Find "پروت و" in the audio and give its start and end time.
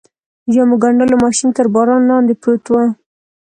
2.41-2.73